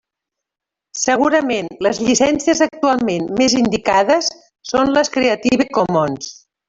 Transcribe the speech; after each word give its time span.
Segurament, 0.99 1.67
les 1.87 1.99
llicències 2.07 2.63
actualment 2.67 3.27
més 3.43 3.57
indicades 3.59 4.31
són 4.73 4.93
les 4.97 5.13
Creative 5.19 5.69
Commons. 5.79 6.33